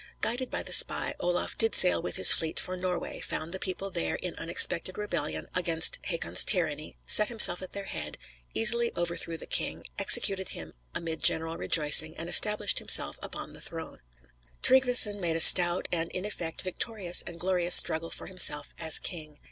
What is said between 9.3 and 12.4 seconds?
the king, executed him amid general rejoicing and